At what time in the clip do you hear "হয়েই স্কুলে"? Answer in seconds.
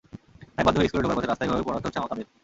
0.79-1.03